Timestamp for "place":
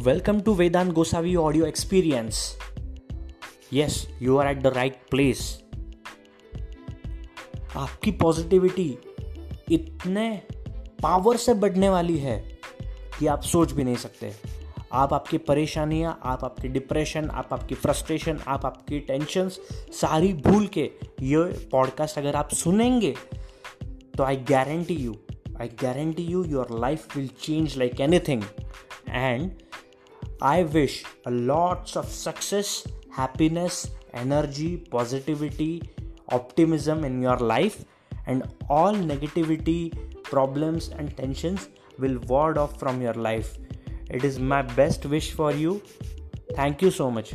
5.10-5.42